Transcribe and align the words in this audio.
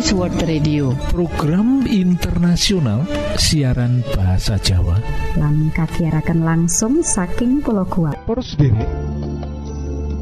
Adventist 0.00 0.16
World 0.16 0.40
Radio. 0.48 0.86
Program 1.12 1.84
internasional 1.84 3.04
siaran 3.36 4.00
bahasa 4.16 4.56
Jawa. 4.56 4.96
Lan 5.36 5.68
kagiaraken 5.76 6.40
langsung 6.40 7.04
saking 7.04 7.60
pulau 7.60 7.84
kuat 7.84 8.16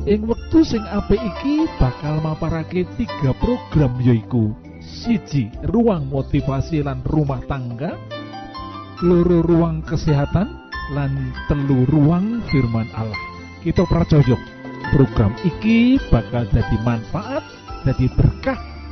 ing 0.02 0.26
wektu 0.26 0.66
sing 0.66 0.82
apik 0.82 1.22
iki 1.22 1.70
bakal 1.78 2.18
maparake 2.26 2.90
tiga 2.98 3.30
program 3.38 3.94
yoiku 4.02 4.50
siji 4.82 5.46
ruang 5.70 6.10
motivasi 6.10 6.82
lan 6.82 6.98
rumah 7.06 7.38
tangga. 7.46 7.94
Loro 9.06 9.46
ruang 9.46 9.86
kesehatan. 9.86 10.58
Lan 10.90 11.30
telu 11.46 11.86
ruang 11.86 12.42
firman 12.50 12.90
Allah. 12.98 13.22
Kita 13.62 13.86
percaya 13.86 14.34
program 14.90 15.38
iki 15.46 16.02
bakal 16.10 16.50
jadi 16.50 16.76
manfaat 16.82 17.46
jadi 17.86 18.10
berkah 18.18 18.58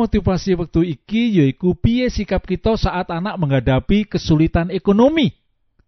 motivasi 0.00 0.56
waktu 0.56 0.96
iki 0.96 1.36
yaiku 1.36 1.76
piye 1.76 2.08
sikap 2.08 2.48
kita 2.48 2.80
saat 2.80 3.12
anak 3.12 3.36
menghadapi 3.36 4.08
kesulitan 4.08 4.72
ekonomi. 4.72 5.36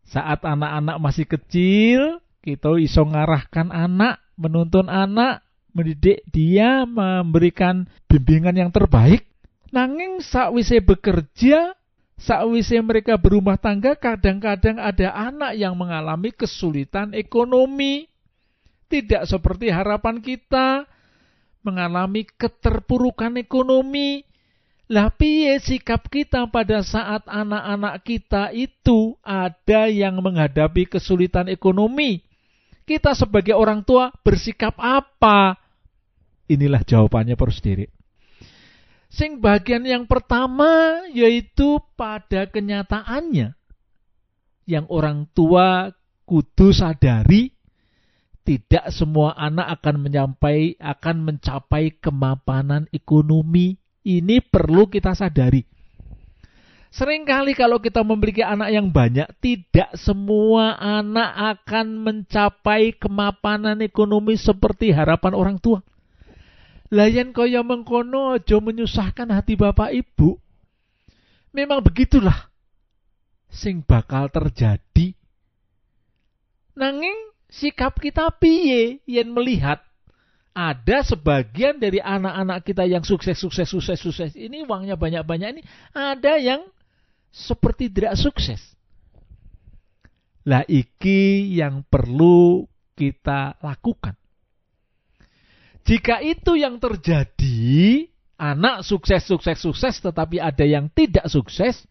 Saat 0.04 0.44
anak-anak 0.44 1.00
masih 1.00 1.24
kecil, 1.24 2.20
kita 2.44 2.76
iso 2.76 3.00
ngarahkan 3.08 3.72
anak, 3.72 4.20
menuntun 4.36 4.92
anak, 4.92 5.40
mendidik 5.72 6.20
dia, 6.28 6.84
memberikan 6.84 7.88
bimbingan 8.12 8.52
yang 8.52 8.68
terbaik. 8.68 9.24
Nanging 9.72 10.20
sakwise 10.20 10.84
bekerja, 10.84 11.72
sakwise 12.20 12.76
mereka 12.84 13.16
berumah 13.16 13.56
tangga, 13.56 13.96
kadang-kadang 13.96 14.76
ada 14.76 15.16
anak 15.16 15.56
yang 15.56 15.72
mengalami 15.72 16.28
kesulitan 16.28 17.16
ekonomi. 17.16 18.04
Tidak 18.92 19.24
seperti 19.24 19.72
harapan 19.72 20.20
kita, 20.20 20.84
mengalami 21.62 22.26
keterpurukan 22.26 23.38
ekonomi. 23.38 24.26
Piye 24.92 25.56
sikap 25.56 26.12
kita 26.12 26.52
pada 26.52 26.84
saat 26.84 27.24
anak-anak 27.24 28.04
kita 28.04 28.52
itu 28.52 29.16
ada 29.24 29.88
yang 29.88 30.20
menghadapi 30.20 30.84
kesulitan 30.84 31.48
ekonomi? 31.48 32.20
Kita 32.84 33.16
sebagai 33.16 33.56
orang 33.56 33.80
tua 33.88 34.12
bersikap 34.20 34.76
apa? 34.76 35.56
Inilah 36.44 36.84
jawabannya 36.84 37.40
para 37.40 37.54
sendiri. 37.54 37.88
Sing 39.08 39.40
bagian 39.40 39.84
yang 39.88 40.04
pertama 40.04 41.00
yaitu 41.08 41.80
pada 41.96 42.48
kenyataannya 42.48 43.56
yang 44.68 44.84
orang 44.92 45.28
tua 45.32 45.92
kudu 46.24 46.72
sadari 46.72 47.51
tidak 48.42 48.90
semua 48.90 49.38
anak 49.38 49.80
akan 49.80 50.02
menyampai 50.02 50.74
akan 50.82 51.16
mencapai 51.22 51.94
kemapanan 51.98 52.90
ekonomi. 52.90 53.78
Ini 54.02 54.42
perlu 54.42 54.90
kita 54.90 55.14
sadari. 55.14 55.62
Seringkali 56.92 57.56
kalau 57.56 57.80
kita 57.80 58.04
memiliki 58.04 58.44
anak 58.44 58.68
yang 58.68 58.92
banyak, 58.92 59.24
tidak 59.40 59.96
semua 59.96 60.76
anak 60.76 61.56
akan 61.56 62.04
mencapai 62.04 62.92
kemapanan 62.98 63.80
ekonomi 63.80 64.36
seperti 64.36 64.92
harapan 64.92 65.32
orang 65.32 65.56
tua. 65.56 65.80
Layan 66.92 67.32
kaya 67.32 67.64
mengkono 67.64 68.36
aja 68.36 68.60
menyusahkan 68.60 69.24
hati 69.32 69.56
bapak 69.56 69.96
ibu. 69.96 70.36
Memang 71.56 71.80
begitulah 71.80 72.52
sing 73.48 73.80
bakal 73.80 74.28
terjadi. 74.28 75.16
Nanging 76.76 77.31
sikap 77.52 78.00
kita 78.00 78.32
piye 78.40 79.04
yen 79.04 79.28
melihat 79.28 79.84
ada 80.52 81.04
sebagian 81.04 81.76
dari 81.76 82.00
anak-anak 82.00 82.64
kita 82.64 82.84
yang 82.88 83.04
sukses 83.04 83.36
sukses 83.36 83.68
sukses 83.68 84.00
sukses 84.00 84.32
ini 84.36 84.64
uangnya 84.64 84.96
banyak-banyak 84.96 85.60
ini 85.60 85.62
ada 85.92 86.40
yang 86.40 86.64
seperti 87.32 87.88
tidak 87.88 88.20
sukses. 88.20 88.60
Lah 90.44 90.62
iki 90.68 91.48
yang 91.56 91.80
perlu 91.88 92.68
kita 92.92 93.56
lakukan. 93.64 94.14
Jika 95.82 96.22
itu 96.22 96.54
yang 96.54 96.78
terjadi, 96.78 98.06
anak 98.38 98.86
sukses 98.86 99.26
sukses 99.26 99.58
sukses 99.58 99.98
tetapi 99.98 100.38
ada 100.38 100.62
yang 100.62 100.86
tidak 100.92 101.26
sukses, 101.26 101.82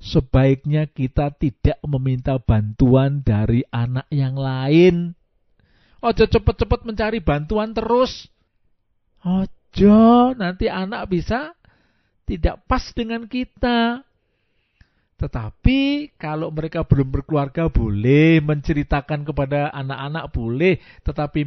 sebaiknya 0.00 0.88
kita 0.88 1.30
tidak 1.36 1.76
meminta 1.84 2.40
bantuan 2.40 3.20
dari 3.20 3.62
anak 3.68 4.08
yang 4.08 4.34
lain. 4.34 5.12
Ojo 6.00 6.24
cepet-cepet 6.24 6.80
mencari 6.88 7.20
bantuan 7.20 7.76
terus. 7.76 8.32
Ojo, 9.20 10.32
nanti 10.32 10.72
anak 10.72 11.12
bisa 11.12 11.52
tidak 12.24 12.64
pas 12.64 12.80
dengan 12.96 13.28
kita. 13.28 14.00
Tetapi 15.20 16.16
kalau 16.16 16.48
mereka 16.48 16.80
belum 16.88 17.20
berkeluarga 17.20 17.68
boleh 17.68 18.40
menceritakan 18.40 19.28
kepada 19.28 19.68
anak-anak 19.68 20.32
boleh, 20.32 20.80
tetapi 21.04 21.44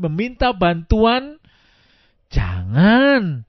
meminta 0.00 0.56
bantuan 0.56 1.36
jangan. 2.32 3.44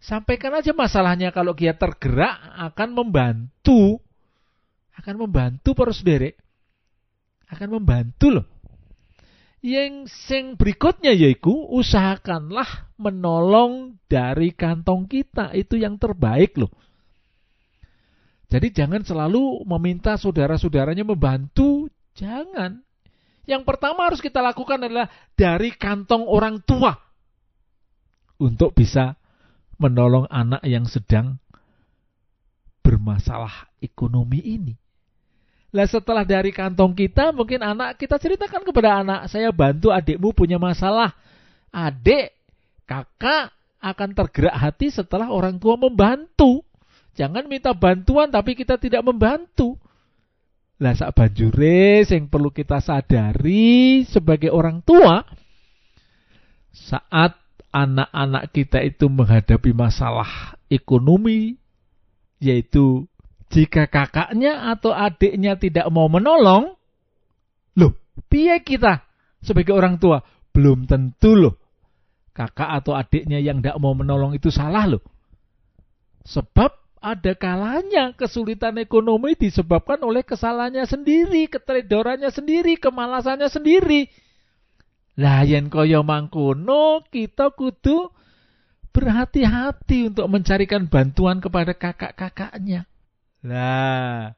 Sampaikan 0.00 0.56
aja 0.56 0.72
masalahnya 0.72 1.28
kalau 1.28 1.52
dia 1.52 1.76
tergerak 1.76 2.40
akan 2.72 2.96
membantu. 2.96 4.00
Akan 4.96 5.20
membantu 5.20 5.76
para 5.76 5.92
saudara. 5.92 6.32
Akan 7.52 7.68
membantu 7.68 8.40
loh. 8.40 8.46
Yang 9.60 10.08
sing 10.24 10.56
berikutnya 10.56 11.12
yaitu 11.12 11.52
usahakanlah 11.52 12.88
menolong 12.96 14.00
dari 14.08 14.56
kantong 14.56 15.04
kita. 15.04 15.52
Itu 15.52 15.76
yang 15.76 16.00
terbaik 16.00 16.56
loh. 16.56 16.72
Jadi 18.48 18.72
jangan 18.72 19.04
selalu 19.04 19.68
meminta 19.68 20.16
saudara-saudaranya 20.16 21.04
membantu. 21.04 21.92
Jangan. 22.16 22.80
Yang 23.44 23.62
pertama 23.68 24.08
harus 24.08 24.24
kita 24.24 24.40
lakukan 24.40 24.80
adalah 24.80 25.12
dari 25.36 25.76
kantong 25.76 26.24
orang 26.24 26.64
tua. 26.64 26.96
Untuk 28.40 28.72
bisa 28.72 29.19
menolong 29.80 30.28
anak 30.28 30.60
yang 30.68 30.84
sedang 30.84 31.40
bermasalah 32.84 33.72
ekonomi 33.80 34.44
ini. 34.44 34.74
Lah 35.72 35.86
setelah 35.88 36.26
dari 36.26 36.52
kantong 36.52 36.92
kita, 36.92 37.32
mungkin 37.32 37.64
anak 37.64 37.96
kita 37.96 38.20
ceritakan 38.20 38.60
kepada 38.66 39.00
anak, 39.00 39.20
saya 39.32 39.48
bantu 39.54 39.88
adikmu 39.94 40.36
punya 40.36 40.60
masalah. 40.60 41.16
Adik, 41.70 42.34
kakak 42.84 43.54
akan 43.80 44.10
tergerak 44.12 44.56
hati 44.58 44.92
setelah 44.92 45.32
orang 45.32 45.56
tua 45.56 45.80
membantu. 45.80 46.60
Jangan 47.14 47.46
minta 47.46 47.72
bantuan 47.72 48.28
tapi 48.28 48.58
kita 48.58 48.76
tidak 48.76 49.00
membantu. 49.06 49.78
Lah 50.80 50.96
sak 50.96 51.12
banjure 51.12 52.02
yang 52.08 52.26
perlu 52.26 52.48
kita 52.50 52.80
sadari 52.80 54.02
sebagai 54.08 54.48
orang 54.48 54.80
tua 54.80 55.22
saat 56.72 57.36
anak-anak 57.70 58.50
kita 58.50 58.82
itu 58.82 59.06
menghadapi 59.06 59.70
masalah 59.70 60.58
ekonomi, 60.66 61.58
yaitu 62.42 63.06
jika 63.50 63.90
kakaknya 63.90 64.70
atau 64.74 64.94
adiknya 64.94 65.58
tidak 65.58 65.86
mau 65.90 66.06
menolong, 66.06 66.74
loh, 67.74 67.92
piye 68.30 68.62
kita 68.62 69.02
sebagai 69.42 69.74
orang 69.74 69.98
tua? 69.98 70.22
Belum 70.50 70.86
tentu 70.86 71.34
loh, 71.38 71.54
kakak 72.34 72.82
atau 72.82 72.94
adiknya 72.94 73.38
yang 73.38 73.62
tidak 73.62 73.78
mau 73.78 73.94
menolong 73.94 74.34
itu 74.34 74.50
salah 74.50 74.86
loh. 74.86 75.02
Sebab 76.26 76.70
ada 77.00 77.32
kalanya 77.32 78.12
kesulitan 78.12 78.76
ekonomi 78.76 79.32
disebabkan 79.32 79.98
oleh 80.04 80.20
kesalahannya 80.20 80.84
sendiri, 80.84 81.48
keteledorannya 81.48 82.28
sendiri, 82.28 82.76
kemalasannya 82.76 83.48
sendiri. 83.48 84.12
Lah 85.20 85.44
yen 85.44 85.68
kaya 85.68 86.00
mangkono 86.00 87.04
kita 87.12 87.52
kudu 87.52 88.08
berhati-hati 88.96 90.08
untuk 90.08 90.26
mencarikan 90.32 90.88
bantuan 90.88 91.44
kepada 91.44 91.76
kakak-kakaknya. 91.76 92.88
Lah 93.44 94.32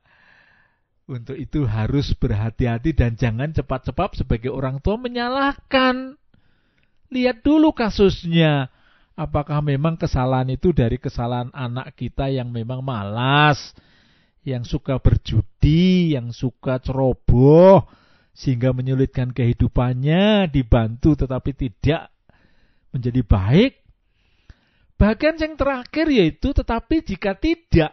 untuk 1.07 1.37
itu 1.37 1.69
harus 1.69 2.15
berhati-hati 2.17 2.97
dan 2.97 3.15
jangan 3.15 3.55
cepat-cepat 3.55 4.23
sebagai 4.25 4.51
orang 4.51 4.83
tua 4.83 4.99
menyalahkan. 4.99 6.19
Lihat 7.13 7.45
dulu 7.45 7.77
kasusnya. 7.77 8.73
Apakah 9.13 9.61
memang 9.61 10.01
kesalahan 10.01 10.49
itu 10.57 10.73
dari 10.73 10.97
kesalahan 10.97 11.53
anak 11.53 11.93
kita 12.01 12.33
yang 12.33 12.49
memang 12.49 12.81
malas, 12.81 13.77
yang 14.41 14.65
suka 14.65 14.97
berjudi, 14.97 16.17
yang 16.17 16.33
suka 16.33 16.81
ceroboh, 16.81 17.85
sehingga 18.33 18.73
menyulitkan 18.73 19.31
kehidupannya, 19.31 20.49
dibantu 20.49 21.17
tetapi 21.17 21.53
tidak 21.53 22.09
menjadi 22.93 23.23
baik? 23.25 23.73
Bahkan 24.97 25.35
yang 25.41 25.55
terakhir 25.57 26.07
yaitu 26.09 26.53
tetapi 26.57 27.03
jika 27.05 27.37
tidak, 27.37 27.93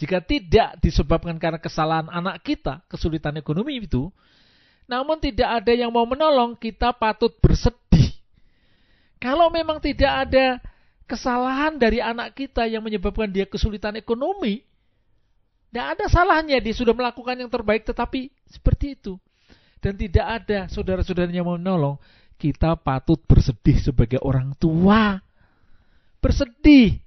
jika 0.00 0.18
tidak 0.24 0.68
disebabkan 0.80 1.36
karena 1.36 1.60
kesalahan 1.60 2.08
anak 2.08 2.40
kita, 2.42 2.82
kesulitan 2.90 3.36
ekonomi 3.38 3.82
itu, 3.84 4.08
namun 4.88 5.20
tidak 5.20 5.62
ada 5.62 5.72
yang 5.76 5.92
mau 5.92 6.08
menolong, 6.08 6.56
kita 6.56 6.90
patut 6.96 7.36
bersedih 7.38 7.80
kalau 9.20 9.52
memang 9.52 9.76
tidak 9.84 10.08
ada 10.26 10.58
kesalahan 11.04 11.76
dari 11.76 12.00
anak 12.00 12.32
kita 12.32 12.64
yang 12.64 12.80
menyebabkan 12.80 13.28
dia 13.28 13.44
kesulitan 13.44 14.00
ekonomi, 14.00 14.64
tidak 15.70 15.86
ada 15.94 16.06
salahnya 16.10 16.58
dia 16.58 16.74
sudah 16.74 16.90
melakukan 16.90 17.38
yang 17.38 17.46
terbaik 17.46 17.86
tetapi 17.86 18.34
seperti 18.50 18.98
itu. 18.98 19.14
Dan 19.78 19.94
tidak 19.94 20.26
ada 20.42 20.66
saudara-saudaranya 20.66 21.46
mau 21.46 21.54
menolong, 21.54 21.96
kita 22.36 22.74
patut 22.74 23.22
bersedih 23.22 23.78
sebagai 23.78 24.18
orang 24.18 24.52
tua. 24.58 25.22
Bersedih. 26.18 26.98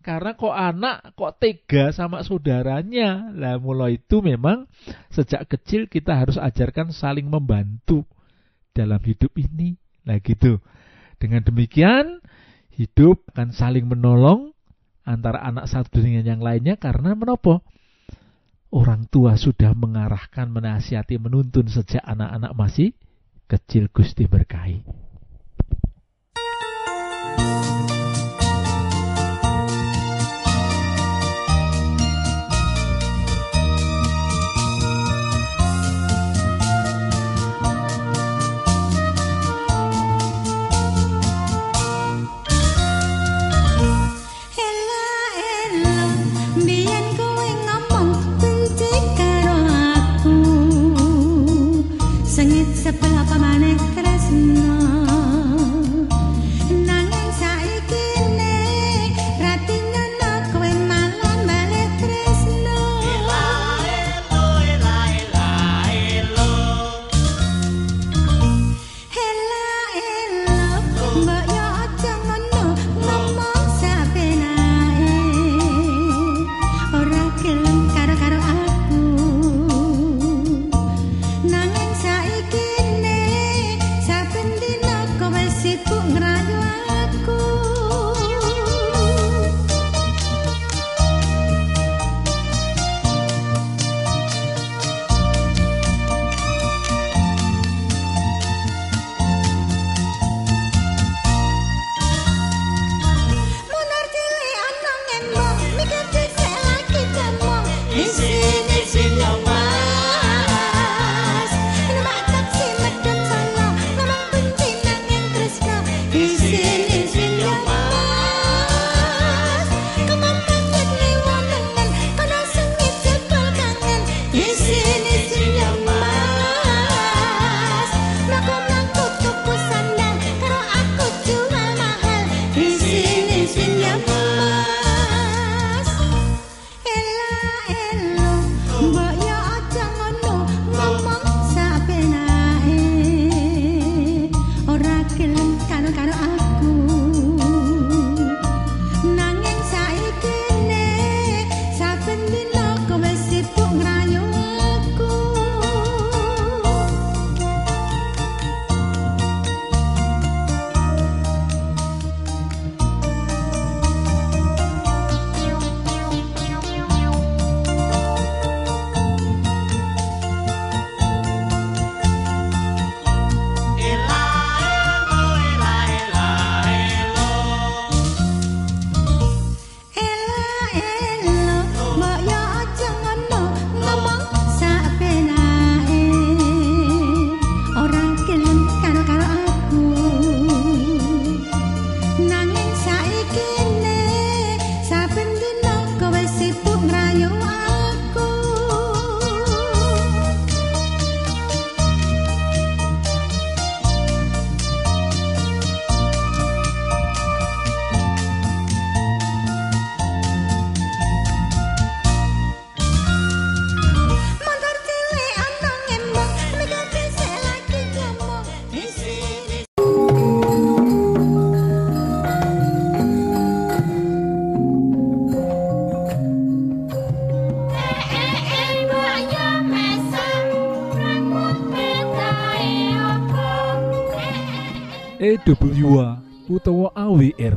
Karena 0.00 0.32
kok 0.32 0.56
anak 0.56 1.12
kok 1.20 1.36
tega 1.36 1.92
sama 1.92 2.24
saudaranya. 2.24 3.28
Lah 3.36 3.60
mulai 3.60 4.00
itu 4.00 4.24
memang 4.24 4.64
sejak 5.12 5.44
kecil 5.44 5.84
kita 5.84 6.16
harus 6.16 6.40
ajarkan 6.40 6.96
saling 6.96 7.28
membantu 7.28 8.08
dalam 8.72 9.04
hidup 9.04 9.36
ini. 9.36 9.76
Nah 10.08 10.16
gitu. 10.24 10.64
Dengan 11.20 11.44
demikian, 11.44 12.24
hidup 12.72 13.20
akan 13.36 13.52
saling 13.52 13.84
menolong 13.84 14.56
antara 15.04 15.44
anak 15.44 15.68
satu 15.68 16.00
dengan 16.00 16.24
yang 16.24 16.40
lainnya 16.40 16.80
karena 16.80 17.12
menopo? 17.12 17.60
Orang 18.68 19.08
tua 19.08 19.40
sudah 19.40 19.72
mengarahkan, 19.72 20.52
menasihati, 20.52 21.16
menuntun 21.16 21.72
sejak 21.72 22.04
anak-anak 22.04 22.52
masih 22.52 22.92
kecil 23.48 23.88
Gusti 23.88 24.28
berkahi. 24.28 24.84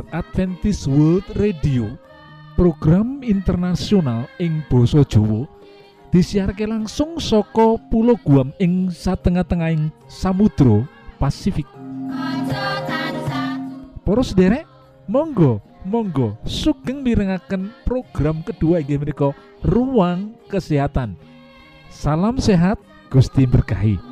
Adventist 0.09 0.89
World 0.89 1.23
Radio 1.37 1.93
program 2.57 3.21
internasional 3.21 4.25
ing 4.41 4.65
Boso 4.65 5.05
Jowo 5.05 5.45
disiharke 6.09 6.65
langsung 6.65 7.21
soko 7.21 7.77
pulau 7.93 8.17
Guam 8.25 8.49
ing 8.57 8.89
satengah-tengahing 8.89 9.93
Samudro 10.09 10.89
Pasifik 11.21 11.69
poros 14.01 14.33
derek 14.33 14.71
Monggo, 15.11 15.59
monggo 15.83 16.39
sugeng 16.47 17.03
mirengaken 17.03 17.73
program 17.83 18.39
kedua 18.47 18.79
menika 18.79 19.35
Ruang 19.59 20.39
Kesehatan. 20.47 21.19
Salam 21.91 22.39
sehat, 22.39 22.79
Gusti 23.11 23.43
berkahi. 23.43 24.10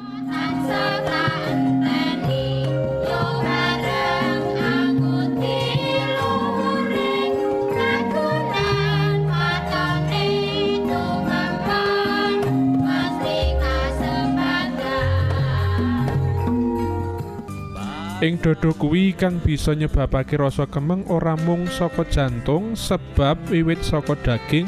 Ing 18.20 18.36
dodo 18.44 18.76
kuwi 18.76 19.16
kang 19.16 19.40
bisa 19.40 19.72
nyebabake 19.72 20.36
rasa 20.36 20.68
kemeng 20.68 21.08
ora 21.08 21.40
mung 21.48 21.64
saka 21.72 22.04
jantung 22.04 22.76
sebab 22.76 23.40
wiwit 23.48 23.80
saka 23.80 24.12
daging, 24.20 24.68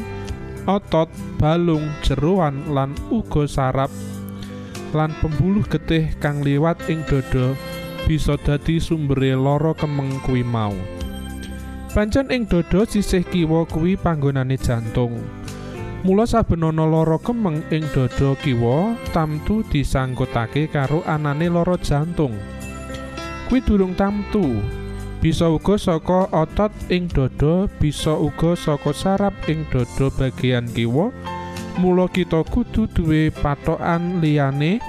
otot, 0.64 1.12
balung, 1.36 1.84
jeroan 2.00 2.72
lan 2.72 2.96
uga 3.12 3.44
saraf 3.44 3.92
lan 4.96 5.12
pembuluh 5.20 5.68
getih 5.68 6.16
kang 6.24 6.40
liwat 6.48 6.80
ing 6.88 7.04
dodo 7.12 7.60
bisa 8.08 8.40
dadi 8.40 8.80
sumbere 8.80 9.36
lara 9.36 9.76
kemeng 9.76 10.24
kuwi 10.24 10.48
mau. 10.48 10.72
Pancen 11.92 12.32
ing 12.32 12.48
dodo 12.48 12.88
sisih 12.88 13.28
kiwa 13.28 13.68
kuwi 13.68 14.00
panggonane 14.00 14.56
jantung. 14.56 15.20
Mula 16.08 16.24
saben 16.24 16.64
ana 16.64 16.88
lara 16.88 17.20
kemeng 17.20 17.68
ing 17.68 17.84
dodo 17.92 18.40
kiwa 18.40 18.96
tamtu 19.12 19.60
disangkutake 19.68 20.72
karo 20.72 21.04
anane 21.04 21.52
lara 21.52 21.76
jantung. 21.76 22.40
Kuwi 23.52 23.60
durung 23.68 23.92
tamtu. 24.00 24.64
Bisa 25.20 25.52
uga 25.52 25.76
saka 25.76 26.32
otot 26.32 26.72
ing 26.88 27.12
dada, 27.12 27.68
bisa 27.84 28.16
uga 28.16 28.56
saka 28.56 28.96
saraf 28.96 29.36
ing 29.52 29.68
dada 29.68 30.08
bagian 30.08 30.72
kiwa. 30.72 31.12
Mula 31.76 32.08
kita 32.08 32.48
kudu 32.48 32.88
duwe 32.88 33.28
patokan 33.28 34.24
liyane 34.24 34.80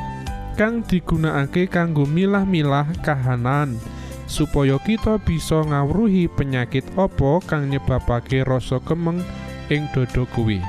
kang 0.55 0.87
digunakake 0.87 1.67
kanggo 1.67 2.07
milah-milah 2.07 2.87
kahanan 3.03 3.75
supaya 4.31 4.79
kita 4.79 5.19
bisa 5.19 5.67
ngawruhi 5.67 6.31
penyakit 6.31 6.87
apa 6.95 7.43
kang 7.43 7.67
nyebabake 7.67 8.47
rasa 8.47 8.79
kemeng 8.87 9.27
ing 9.75 9.91
dada 9.91 10.23
kuwi. 10.39 10.63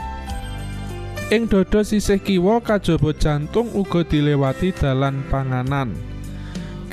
Ing 1.29 1.45
dada 1.45 1.85
sisih 1.85 2.17
kiwa 2.17 2.57
kajaba 2.57 3.13
jantung 3.13 3.69
uga 3.77 4.01
dilewati 4.01 4.73
dalan 4.73 5.21
panganan. 5.29 6.12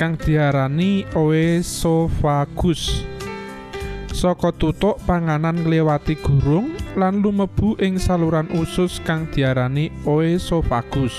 Kang 0.01 0.17
diarani 0.17 1.05
oesofagus. 1.13 3.05
Saka 4.09 4.49
tutuk 4.49 4.97
panganan 5.05 5.61
ngliwati 5.61 6.17
gurung 6.25 6.73
lan 6.97 7.21
lumebu 7.21 7.77
ing 7.77 8.01
saluran 8.01 8.49
usus 8.57 8.97
kang 9.05 9.29
diarani 9.29 9.93
oesofagus. 10.09 11.13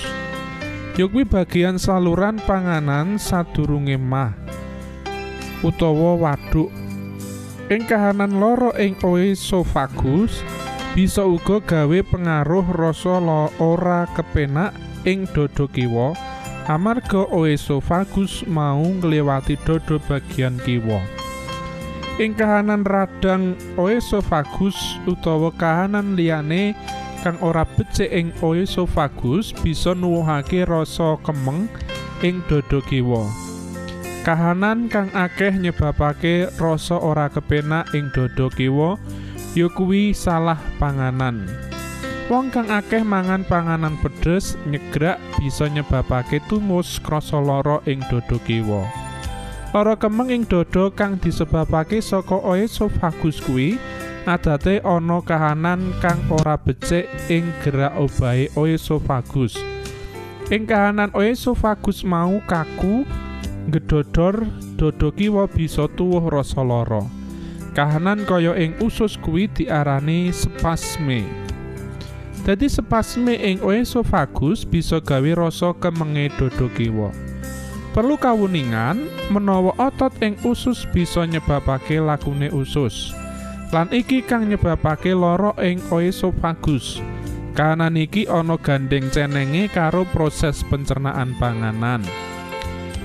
Ya 0.98 1.06
kuwi 1.06 1.30
bagian 1.30 1.78
saluran 1.78 2.42
panganan 2.42 3.22
sadurunge 3.22 4.02
mah 4.02 4.34
utawa 5.62 6.18
waduk. 6.18 6.74
Ing 7.70 7.86
kahanan 7.86 8.42
loro 8.42 8.74
ing 8.82 8.98
oesofagus 9.06 10.42
bisa 10.98 11.22
uga 11.22 11.62
gawe 11.62 12.00
pengaruh 12.10 12.66
rasa 12.74 13.22
ora 13.62 14.10
kepenak 14.18 14.74
ing 15.06 15.30
dada 15.30 15.70
kiwa 15.70 16.31
amarga 16.70 17.26
oesofagus 17.34 18.46
mau 18.46 18.86
ngliwati 18.86 19.58
dodo 19.66 19.98
bagian 20.06 20.62
kiwa. 20.62 21.02
Ing 22.22 22.38
kahanan 22.38 22.86
radang 22.86 23.58
oesofagus 23.82 24.78
utawa 25.10 25.50
kahanan 25.58 26.14
liyane 26.14 26.78
kang 27.26 27.38
ora 27.42 27.66
becik 27.66 28.14
ing 28.14 28.30
oesofagus 28.46 29.58
bisa 29.66 29.98
nuwuhake 29.98 30.62
rasa 30.70 31.18
kemeng 31.26 31.66
ing 32.22 32.46
dodo 32.46 32.78
kiwa. 32.86 33.26
Kahanan 34.22 34.86
kang 34.86 35.10
akeh 35.18 35.58
nyebabake 35.58 36.46
rasa 36.62 36.94
ora 37.02 37.26
kepenak 37.26 37.90
ing 37.98 38.14
dodo 38.14 38.54
kiwa 38.54 39.02
ya 39.58 39.66
kuwi 39.74 40.14
salah 40.14 40.62
panganan. 40.78 41.71
Wong 42.32 42.48
kang 42.48 42.72
akeh 42.72 43.04
mangan 43.04 43.44
panganan 43.44 44.00
pedes 44.00 44.56
nyegrak 44.64 45.20
bisa 45.36 45.68
nyebabake 45.68 46.40
tumus 46.48 46.96
krasa 47.04 47.44
lara 47.44 47.84
ing 47.84 48.00
dada 48.08 48.40
kiwa. 48.48 48.88
Lara 49.76 50.00
kemeng 50.00 50.32
ing 50.32 50.48
dada 50.48 50.88
kang 50.96 51.20
disebabake 51.20 52.00
saka 52.00 52.40
oesofagus 52.40 53.44
kuwi 53.44 53.76
adate 54.24 54.80
ana 54.80 55.20
kahanan 55.20 55.92
kang 56.00 56.24
ora 56.32 56.56
becik 56.56 57.12
ing 57.28 57.52
gerak 57.68 58.00
obahe 58.00 58.48
oesofagus. 58.56 59.60
Ing 60.48 60.64
kahanan 60.64 61.12
oesofagus 61.12 62.08
mau 62.08 62.40
kaku, 62.48 63.04
gedodor, 63.68 64.48
dada 64.80 65.12
kiwa 65.12 65.52
bisa 65.52 65.92
tuwuh 66.00 66.32
rasa 66.32 66.64
lara. 66.64 67.04
Kahanan 67.76 68.24
kaya 68.24 68.56
ing 68.56 68.80
usus 68.80 69.20
kuwi 69.20 69.52
diarani 69.52 70.32
spasme. 70.32 71.51
Dadi 72.42 72.66
spasme 72.66 73.38
ing 73.38 73.62
oesofagus 73.62 74.66
bisa 74.66 74.98
gawe 74.98 75.32
rasa 75.38 75.78
kemenge 75.78 76.34
dada 76.42 76.68
kiwa. 76.74 77.14
Perlu 77.94 78.18
kawuningan 78.18 78.98
menawa 79.30 79.78
otot 79.78 80.10
ing 80.26 80.34
usus 80.42 80.90
bisa 80.90 81.30
nyebabake 81.30 82.02
lakune 82.02 82.50
usus. 82.50 83.14
Lan 83.70 83.94
iki 83.94 84.26
kang 84.26 84.50
nyebabake 84.50 85.14
lara 85.14 85.54
ing 85.62 85.86
oesofagus. 85.94 86.98
Kahanan 87.54 87.94
iki 87.94 88.26
ana 88.26 88.58
gandeng 88.58 89.14
cenenge 89.14 89.70
karo 89.70 90.10
proses 90.10 90.66
pencernaan 90.66 91.38
panganan. 91.38 92.02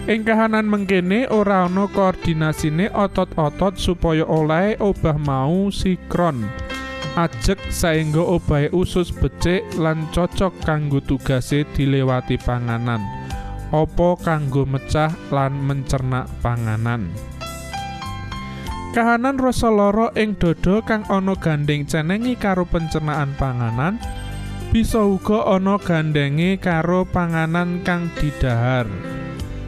Ing 0.09 0.25
kahanan 0.25 0.64
mengkene 0.64 1.28
ora 1.28 1.69
ana 1.69 1.85
koordinasine 1.93 2.88
otot-otot 2.88 3.76
supaya 3.76 4.25
oleh 4.25 4.81
obah 4.81 5.19
mau 5.21 5.69
sikron. 5.69 6.65
Ajek 7.16 7.73
saengga 7.73 8.20
obahe 8.20 8.68
usus 8.76 9.08
becik 9.08 9.64
lan 9.80 10.04
cocok 10.12 10.52
kanggo 10.62 11.00
tugase 11.00 11.64
dilewati 11.73 12.37
panganan. 12.37 13.00
Apa 13.73 14.20
kanggo 14.20 14.68
mecah 14.68 15.11
lan 15.32 15.56
mencerna 15.64 16.28
panganan? 16.44 17.11
Kahanan 18.92 19.37
rasa 19.37 19.68
lara 19.68 20.08
ing 20.16 20.37
dada 20.40 20.80
kang 20.85 21.04
ana 21.08 21.37
gandeng 21.37 21.85
cenengi 21.85 22.32
karo 22.37 22.64
pencernaan 22.64 23.37
panganan 23.37 24.00
bisa 24.73 25.04
uga 25.04 25.44
ana 25.56 25.76
gandenge 25.76 26.56
karo 26.61 27.04
panganan 27.04 27.85
kang 27.85 28.12
didahar. 28.16 28.88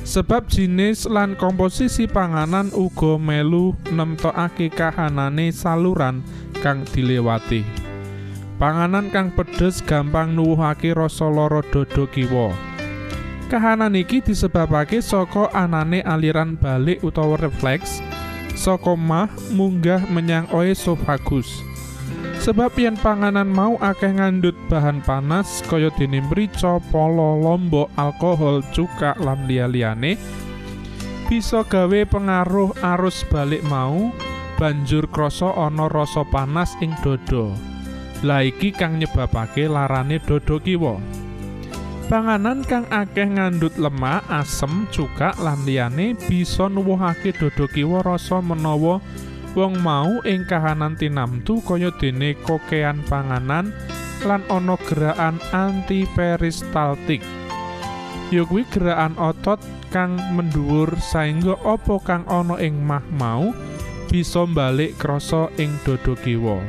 Sebab 0.09 0.49
jinis 0.49 1.05
lan 1.05 1.37
komposisi 1.37 2.09
panganan 2.09 2.73
uga 2.73 3.21
melu 3.21 3.77
nemtokake 3.93 4.73
kahanane 4.73 5.53
saluran 5.53 6.25
kang 6.61 6.87
dilewati. 6.91 7.63
Panganan 8.59 9.09
kang 9.15 9.31
pedes 9.31 9.79
gampang 9.83 10.35
nuwuhake 10.35 10.91
rasa 10.91 11.31
lara 11.31 11.63
dada 11.71 12.05
kiwa. 12.11 12.51
Kahanan 13.49 13.97
iki 13.97 14.21
disebabake 14.21 15.01
saka 15.01 15.49
anane 15.57 16.05
aliran 16.05 16.59
balik 16.59 17.01
utawa 17.01 17.41
refleks 17.41 18.05
saka 18.53 18.93
mah 18.99 19.31
munggah 19.55 20.05
menyang 20.11 20.51
oesofagus. 20.53 21.49
Sebab 22.43 22.75
yen 22.79 22.99
panganan 22.99 23.49
mau 23.49 23.79
akeh 23.79 24.15
ngandut 24.15 24.55
bahan 24.67 25.03
panas 25.03 25.63
kaya 25.67 25.91
dene 25.95 26.23
mrica, 26.23 26.79
polo, 26.91 27.39
lombok, 27.39 27.91
alkohol, 27.99 28.63
cuka 28.75 29.15
lan 29.23 29.47
liya-liyane 29.51 30.15
bisa 31.29 31.61
gawe 31.61 32.01
pengaruh 32.09 32.73
arus 32.97 33.21
balik 33.29 33.61
mau 33.69 34.09
banjur 34.59 35.07
krasa 35.09 35.55
ana 35.55 35.87
rasa 35.87 36.27
panas 36.27 36.75
ing 36.83 36.91
dada. 37.01 37.55
Lah 38.27 38.43
iki 38.43 38.75
kang 38.75 38.99
nyebabake 38.99 39.71
larane 39.71 40.19
dada 40.19 40.59
kiwa. 40.59 40.99
Panganan 42.11 42.67
kang 42.67 42.89
akeh 42.91 43.29
ngandut 43.31 43.79
lemak, 43.79 44.27
asem, 44.27 44.91
cuka 44.91 45.39
lan 45.39 45.63
liyane 45.63 46.19
bisa 46.27 46.67
nuwuhake 46.67 47.31
dada 47.31 47.71
kiwa 47.71 48.03
rasa 48.03 48.43
menawa 48.43 48.99
wong 49.55 49.79
mau 49.81 50.19
ing 50.27 50.43
kahanan 50.45 50.99
tinamtu 50.99 51.63
kaya 51.63 51.95
dene 51.97 52.35
kokean 52.43 53.01
panganan 53.07 53.71
lan 54.27 54.43
ana 54.51 54.75
gerakan 54.83 55.39
antiperistaltik. 55.55 57.23
Kuwi 58.29 58.67
gerakan 58.69 59.15
otot 59.17 59.63
kang 59.89 60.21
mendhuwur 60.37 60.93
saengga 61.01 61.57
apa 61.65 61.97
kang 62.05 62.25
ana 62.29 62.61
ing 62.61 62.77
mah 62.85 63.05
mau 63.17 63.57
bisa 64.09 64.49
mbalik 64.49 64.97
krasa 64.97 65.53
ing 65.61 65.77
dada 65.85 66.17
kiwa. 66.17 66.65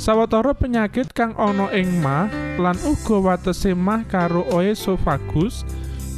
Sawetara 0.00 0.56
penyakit 0.56 1.12
kang 1.12 1.36
ana 1.36 1.68
ing 1.76 1.88
mah 2.00 2.28
lan 2.56 2.76
uga 2.84 3.16
watese 3.20 3.76
mah 3.76 4.04
karo 4.08 4.44
oesofagus 4.52 5.64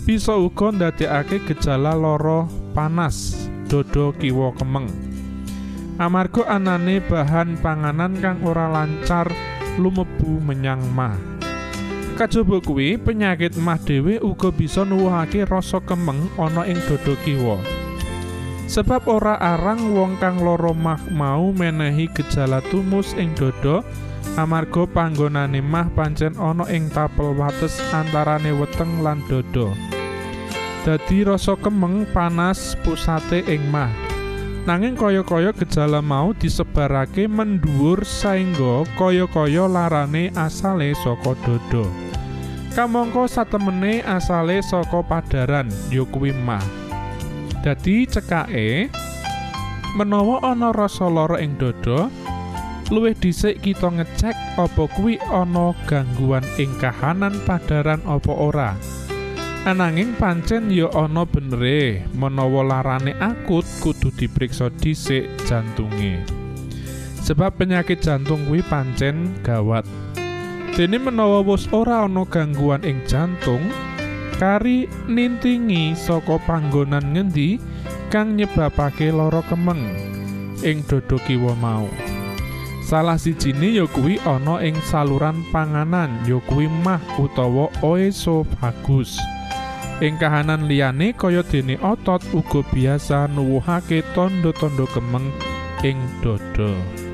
bisa 0.07 0.35
uga 0.39 0.71
ndadekake 0.71 1.43
gejala 1.47 1.95
lara 1.95 2.47
panas 2.75 3.35
dada 3.67 4.15
kiwa 4.19 4.55
kemeng. 4.55 4.89
amarga 5.99 6.47
anane 6.47 7.03
bahan 7.03 7.59
panganan 7.59 8.15
kang 8.23 8.39
ora 8.47 8.71
lancar 8.71 9.27
lumebu 9.83 10.39
menyang 10.39 10.83
mah. 10.95 11.19
Kajaba 12.15 12.59
kuwi 12.63 12.99
penyakit 12.99 13.55
mah 13.59 13.79
dhewe 13.79 14.19
uga 14.23 14.51
bisa 14.51 14.83
nuwuhake 14.83 15.47
rasa 15.47 15.79
kemeng 15.83 16.31
ana 16.39 16.67
ing 16.67 16.79
dada 16.87 17.15
kiwa. 17.23 17.78
Sebab 18.69 19.09
ora 19.09 19.41
arang 19.41 19.97
wong 19.97 20.21
kang 20.21 20.45
lara 20.45 20.77
mah 20.77 21.01
mau 21.09 21.57
menehi 21.57 22.05
gejala 22.13 22.61
tumus 22.69 23.17
ing 23.17 23.33
dada 23.33 23.81
amarga 24.37 24.85
panggonane 24.85 25.65
mah 25.65 25.89
pancen 25.97 26.37
ana 26.37 26.69
ing 26.69 26.93
tapel 26.93 27.33
wates 27.33 27.81
antarane 27.97 28.53
weteng 28.53 29.01
lan 29.01 29.25
dada. 29.27 29.73
Dadi 30.85 31.25
rasa 31.25 31.57
kemeng 31.57 32.05
panas 32.13 32.77
pusate 32.85 33.41
ing 33.49 33.65
mah. 33.73 33.89
Nanging 34.69 35.01
kaya-kaya 35.01 35.57
gejala 35.57 36.05
mau 36.05 36.37
disebarake 36.37 37.25
mendhuwur 37.25 38.05
saengga 38.05 38.85
kaya-kaya 39.01 39.65
larane 39.65 40.29
asale 40.37 40.93
saka 40.93 41.33
dada. 41.41 41.89
Kamangka 42.77 43.25
satemene 43.25 44.05
asale 44.05 44.61
saka 44.61 45.01
padaran 45.01 45.73
ya 45.89 46.05
kuwi 46.05 46.37
mah. 46.37 46.88
Dadi 47.59 48.07
cekake 48.07 48.87
menawa 49.99 50.39
ana 50.47 50.71
rasa 50.71 51.11
lara 51.11 51.43
ing 51.43 51.59
dada, 51.59 52.07
luwih 52.89 53.19
dhisik 53.19 53.67
kita 53.67 53.91
ngecek 53.91 54.37
apa 54.55 54.87
kuwi 54.95 55.19
ana 55.27 55.75
gangguan 55.91 56.47
ing 56.57 56.71
kahanan 56.79 57.35
padaran 57.43 57.99
apa 58.07 58.31
ora. 58.31 58.71
Ananging 59.67 60.15
pancen 60.17 60.71
ya 60.71 60.87
ana 60.95 61.27
benere 61.27 62.07
menawa 62.15 62.63
larane 62.63 63.13
akut 63.19 63.67
kudu 63.83 64.15
dipriksa 64.15 64.71
dhisik 64.79 65.27
jantunge. 65.45 66.23
Sebab 67.27 67.59
penyakit 67.59 67.99
jantung 68.01 68.47
kuwi 68.47 68.63
pancen 68.65 69.35
gawat. 69.43 69.85
Dene 70.79 70.97
menawa 71.03 71.43
wis 71.43 71.67
ora 71.75 72.07
ana 72.07 72.23
gangguan 72.23 72.87
ing 72.87 73.03
jantung, 73.05 73.61
kari 74.39 74.87
nintingi 75.11 75.99
saka 75.99 76.39
panggonan 76.47 77.11
ngendi 77.11 77.59
kang 78.07 78.39
nyebabake 78.39 79.11
lara 79.11 79.43
kemeng 79.51 79.83
ing 80.63 80.87
dada 80.87 81.19
kiwa 81.27 81.59
mau. 81.59 81.91
Salah 82.87 83.21
sijine 83.21 83.77
ya 83.77 83.85
kuwi 83.85 84.17
ana 84.25 84.65
ing 84.65 84.79
saluran 84.89 85.45
panganan 85.53 86.25
ya 86.25 86.41
kuwi 86.49 86.71
mah 86.71 87.03
utawa 87.21 87.69
oesophagus. 87.85 89.19
Ing 89.99 90.17
kahanan 90.17 90.71
liyane 90.71 91.13
kaya 91.13 91.43
dene 91.43 91.75
otot 91.83 92.23
uga 92.31 92.63
biasa 92.71 93.27
nuwuhake 93.29 94.07
tanda-tanda 94.15 94.87
kemeng 94.95 95.29
ing 95.85 95.99
dada. 96.23 97.08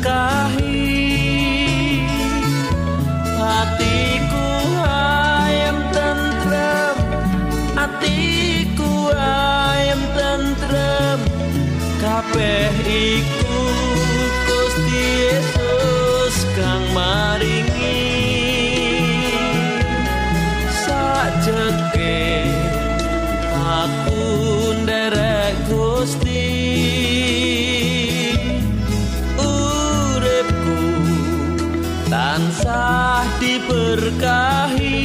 Diberkahi 0.00 0.88
hatiku 3.36 4.48
ayam 4.88 5.76
tentrem 5.92 6.96
hatiku 7.76 9.12
ayam 9.12 10.00
tentrem. 10.16 11.20
Kabeh 12.00 12.72
iku 12.88 13.39
diberkahi 33.90 35.02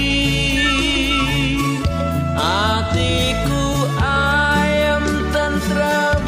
atiku 2.37 3.65
ayam 3.97 5.05
tentrem 5.33 6.21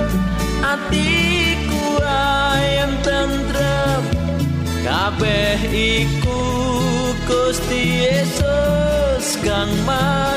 atiku 0.65 2.02
ayam 2.02 2.98
tentrem 3.06 4.02
kabeh 4.82 5.62
iku 5.70 6.41
Gusti 7.30 8.10
Yesus 8.10 9.38
kang 9.46 9.70
maringi 9.86 10.37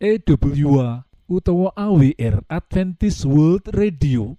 EWA 0.00 1.04
utawa 1.28 1.72
AWR 1.76 2.42
Adventist 2.48 3.24
World 3.24 3.66
Radio 3.72 4.36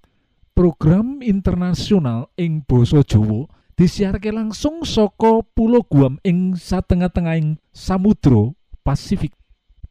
program 0.55 1.21
internasional 1.21 2.27
ing 2.37 2.61
basa 2.69 3.03
Jawa 3.03 3.47
disiarke 3.75 4.31
langsung 4.31 4.87
saka 4.87 5.43
Pulo 5.51 5.83
Guam 5.83 6.15
ing 6.23 6.55
satengah-tengahing 6.55 7.59
Samudra 7.75 8.55
Pasifik. 8.81 9.35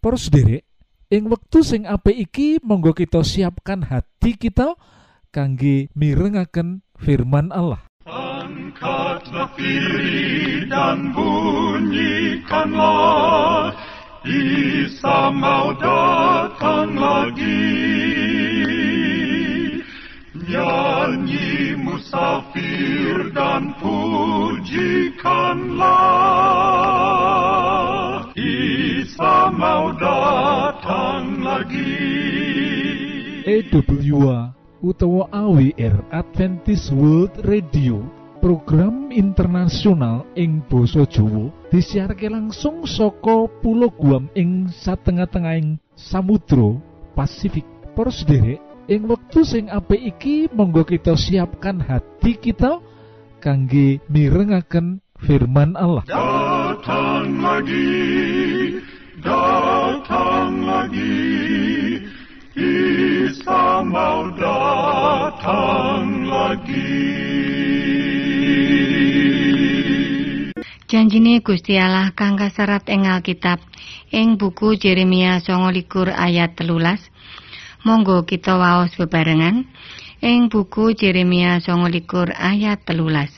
Para 0.01 0.17
sederek, 0.17 0.65
ing 1.13 1.29
wektu 1.29 1.63
sing 1.65 1.87
apik 1.89 2.17
iki 2.29 2.59
monggo 2.65 2.93
kita 2.97 3.23
siapkan 3.25 3.83
hati 3.85 4.37
kita 4.37 4.75
kangge 5.33 5.89
mirengaken 5.97 6.83
firman 6.97 7.53
Allah. 7.53 7.79
Dan 10.65 11.13
bunyikanlah 11.13 13.77
Isa 14.25 15.29
mau 15.29 15.77
dan 23.35 23.75
pujikanlah 23.83 24.71
Isa 28.39 29.51
mau 29.51 29.91
datang 29.99 31.43
lagi 31.43 32.15
EWA 33.43 34.55
utawa 34.79 35.27
AWR 35.35 36.15
Adventist 36.15 36.95
World 36.95 37.35
Radio 37.43 38.07
program 38.39 39.11
internasional 39.11 40.23
ing 40.39 40.63
basa 40.71 41.03
Jawa 41.03 41.51
disiarke 41.75 42.31
langsung 42.31 42.87
saka 42.87 43.51
Pulo 43.59 43.91
Guam 43.91 44.31
ing 44.39 44.71
satengah-tengahing 44.71 45.83
Samudra 45.99 46.79
Pasifik. 47.19 47.67
Para 47.95 48.11
sederek, 48.11 48.59
ing 48.91 49.07
wektu 49.07 49.47
sing 49.47 49.71
apik 49.71 50.03
iki 50.03 50.51
monggo 50.53 50.85
kita 50.85 51.17
siapkan 51.17 51.81
hati 51.81 52.37
kita 52.37 52.83
kangge 53.45 54.01
mirengaken 54.09 55.05
firman 55.21 55.77
Allah. 55.77 56.01
Datang 56.09 57.45
lagi, 57.45 57.93
datang 59.21 60.65
lagi, 60.65 61.21
Isa 62.57 63.85
mau 63.85 64.33
datang 64.33 66.25
lagi. 66.25 67.05
Janjine 70.89 71.45
Gusti 71.45 71.77
Allah 71.77 72.17
kang 72.17 72.41
kaserat 72.41 72.89
ing 72.89 73.05
Alkitab 73.05 73.61
ing 74.09 74.41
buku 74.41 74.81
Yeremia 74.81 75.45
29 75.45 75.85
ayat 76.17 76.57
telulas. 76.57 77.13
Monggo 77.85 78.25
kita 78.25 78.57
waos 78.57 78.97
bebarengan 78.97 79.69
ing 80.25 80.49
buku 80.49 80.97
Yeremia 80.97 81.61
29 81.61 82.33
ayat 82.33 82.81
telulas. 82.89 83.29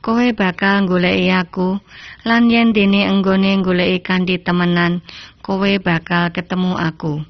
Kowe 0.00 0.32
bakal 0.32 0.88
goleki 0.88 1.28
aku 1.28 1.76
lan 2.24 2.48
yen 2.48 2.72
dene 2.72 3.04
enggone 3.04 3.60
goleki 3.60 4.00
kanthi 4.00 4.40
temenan, 4.40 5.04
kowe 5.44 5.68
bakal 5.76 6.32
ketemu 6.32 6.72
aku. 6.80 7.20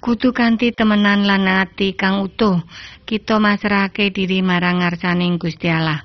Kudu 0.00 0.32
kanthi 0.32 0.72
temenan 0.72 1.28
lan 1.28 1.44
ati 1.44 1.92
kang 1.92 2.24
utuh, 2.24 2.64
kita 3.04 3.36
masrahake 3.36 4.08
diri 4.08 4.40
marang 4.40 4.80
ngarsaning 4.80 5.36
Gusti 5.36 5.68
Allah. 5.68 6.00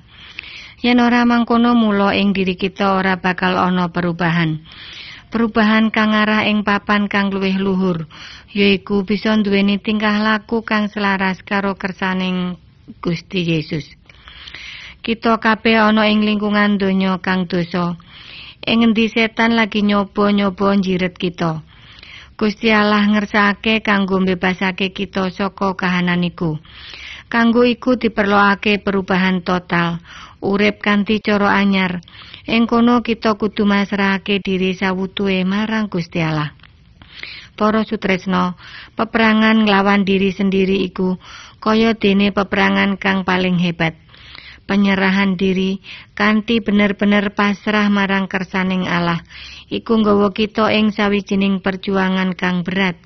Yen 0.84 1.00
ora 1.00 1.24
mangkono 1.24 1.72
mula 1.72 2.12
ing 2.12 2.36
diri 2.36 2.54
kita 2.60 3.00
ora 3.00 3.16
bakal 3.16 3.56
ana 3.56 3.88
perubahan. 3.88 4.60
Perubahan 5.28 5.92
kang 5.92 6.16
arah 6.16 6.48
ing 6.48 6.64
papan 6.64 7.04
kang 7.04 7.28
luwih 7.28 7.60
luhur, 7.60 8.08
yaiku 8.56 9.04
bisa 9.04 9.36
duweni 9.36 9.76
tingkah 9.76 10.16
laku 10.24 10.64
kang 10.64 10.88
selaras 10.88 11.44
karo 11.44 11.76
kersaning 11.76 12.56
Gusti 13.04 13.44
Yesus. 13.44 13.84
Kita 15.04 15.36
kabeh 15.36 15.76
ana 15.76 16.08
ing 16.08 16.24
lingkungan 16.24 16.80
donya 16.80 17.20
kang 17.20 17.44
dosa. 17.44 18.00
Ing 18.64 18.88
endi 18.88 19.12
setan 19.12 19.52
lagi 19.52 19.84
nyoba-nyoba 19.84 20.80
njiret 20.80 21.20
kita. 21.20 21.60
Gusti 22.40 22.72
Allah 22.72 23.04
ngersake 23.04 23.84
kanggo 23.84 24.24
mbebasake 24.24 24.96
kita 24.96 25.28
saka 25.28 25.76
kahanan 25.76 26.24
iku. 26.24 26.56
Kanggo 27.28 27.60
iku 27.68 28.00
diperlokake 28.00 28.80
perubahan 28.80 29.44
total, 29.44 30.00
urip 30.40 30.80
kanthi 30.80 31.20
cara 31.20 31.60
anyar. 31.60 32.00
Ing 32.48 32.64
kono 32.64 33.04
kita 33.04 33.36
kudu 33.36 33.68
masrahake 33.68 34.40
diri 34.40 34.72
sawutuhe 34.72 35.44
marang 35.44 35.92
Gusti 35.92 36.24
Allah. 36.24 36.56
Para 37.52 37.84
sutresna, 37.84 38.56
peperangan 38.96 39.68
nglawan 39.68 40.08
diri 40.08 40.32
sendiri 40.32 40.88
iku 40.88 41.20
kaya 41.60 41.92
dene 41.92 42.32
peperangan 42.32 42.96
kang 42.96 43.28
paling 43.28 43.60
hebat. 43.60 43.92
Penyerahan 44.64 45.36
diri 45.36 45.84
kanthi 46.16 46.64
bener-bener 46.64 47.36
pasrah 47.36 47.92
marang 47.92 48.24
kersaning 48.24 48.88
Allah 48.88 49.20
iku 49.68 50.00
nggawa 50.00 50.32
kita 50.32 50.72
ing 50.72 50.96
sawijining 50.96 51.60
perjuangan 51.60 52.32
kang 52.32 52.64
berat. 52.64 52.96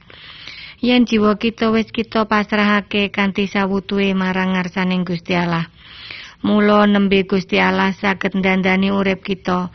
Yen 0.82 1.06
jiwa 1.06 1.38
kita 1.38 1.70
wis 1.70 1.94
kita 1.94 2.26
pasrahake 2.26 3.14
kanthi 3.14 3.46
sawutuhe 3.46 4.18
marang 4.18 4.58
ngarsaning 4.58 5.06
Gusti 5.06 5.38
Allah. 5.38 5.70
Mula 6.42 6.90
nembe 6.90 7.22
Gusti 7.22 7.62
Allah 7.62 7.94
saged 7.94 8.34
ndandani 8.34 8.90
urip 8.90 9.22
kita 9.22 9.70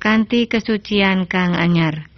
kanthi 0.00 0.48
kesucian 0.48 1.28
kang 1.28 1.52
anyar. 1.52 2.08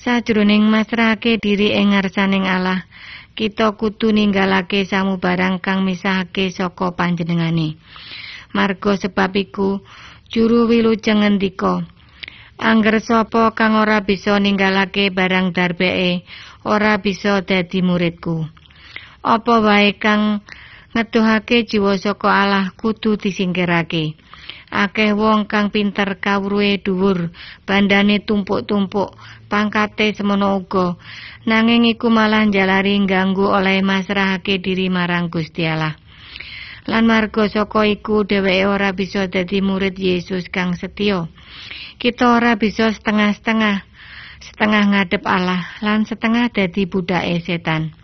Sajroning 0.00 0.64
masrahake 0.72 1.36
diri 1.36 1.76
ing 1.76 1.92
ngarsaning 1.92 2.48
Allah, 2.48 2.88
kita 3.36 3.76
kudu 3.76 4.08
ninggalake 4.08 4.88
samubarang 4.88 5.60
kang 5.60 5.84
misahake 5.84 6.48
saka 6.48 6.96
panjenengane. 6.96 7.76
Marga 8.56 8.96
sebab 8.96 9.36
iku 9.36 9.84
juru 10.32 10.64
wilujeng 10.64 11.20
ngendika, 11.20 11.84
Angger 12.54 13.02
sapa 13.02 13.50
kang 13.50 13.74
ora 13.74 14.06
bisa 14.06 14.38
ninggalake 14.38 15.10
barang 15.10 15.50
darbeke, 15.50 16.22
ora 16.64 16.96
bisa 16.98 17.44
dadi 17.44 17.84
muridku. 17.84 18.48
Apa 19.24 19.60
wae 19.60 19.96
kang 20.00 20.40
ngetuhake 20.96 21.68
jiwa 21.68 21.96
saka 22.00 22.28
Allah 22.28 22.66
kudu 22.76 23.20
disingkirake. 23.20 24.16
Akeh 24.74 25.14
wong 25.14 25.46
kang 25.46 25.70
pinter 25.70 26.18
kawruhe 26.18 26.82
dhuwur, 26.82 27.30
bandane 27.62 28.18
tumpuk-tumpuk, 28.26 29.14
pangkate 29.46 30.10
semono 30.18 30.58
uga. 30.58 30.98
Nanging 31.46 31.86
iku 31.94 32.10
malah 32.10 32.42
njalari 32.42 32.98
ganggu 33.06 33.46
oleh 33.46 33.84
masrahake 33.86 34.58
diri 34.58 34.90
marang 34.90 35.30
Gusti 35.30 35.62
Allah. 35.62 35.94
Lan 36.90 37.06
marga 37.06 37.46
saka 37.48 37.86
iku 37.86 38.26
dheweke 38.26 38.66
ora 38.66 38.90
bisa 38.90 39.30
dadi 39.30 39.62
murid 39.62 39.94
Yesus 39.96 40.50
kang 40.50 40.74
setya. 40.74 41.30
Kita 41.96 42.34
ora 42.34 42.58
bisa 42.58 42.90
setengah-setengah, 42.90 43.86
setengah 44.44 44.92
ngadep 44.92 45.24
Allah 45.24 45.64
lan 45.80 46.04
setengah 46.04 46.52
dadi 46.52 46.84
budake 46.84 47.40
setan. 47.40 47.96